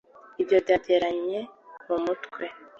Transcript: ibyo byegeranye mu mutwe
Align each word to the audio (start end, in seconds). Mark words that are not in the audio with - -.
ibyo 0.41 0.57
byegeranye 0.63 1.39
mu 1.87 1.97
mutwe 2.03 2.43